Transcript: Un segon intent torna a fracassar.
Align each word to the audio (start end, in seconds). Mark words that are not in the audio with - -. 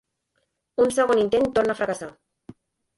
Un 0.87 0.89
segon 0.97 1.23
intent 1.27 1.47
torna 1.59 1.77
a 1.79 1.83
fracassar. 1.85 2.13